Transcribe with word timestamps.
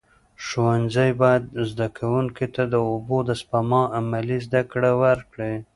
ښوونځي 0.45 1.09
باید 1.21 1.43
زده 1.69 1.87
کوونکو 1.97 2.45
ته 2.55 2.63
د 2.73 2.75
اوبو 2.89 3.17
د 3.27 3.31
سپما 3.41 3.81
عملي 3.97 4.37
زده 4.45 4.61
کړه 4.71 4.91
ورکړي. 5.03 5.53